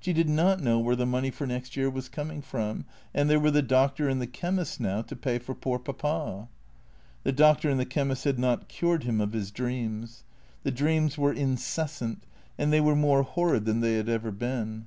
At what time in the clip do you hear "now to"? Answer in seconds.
4.80-5.14